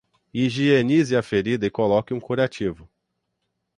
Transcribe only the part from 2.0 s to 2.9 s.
um curativo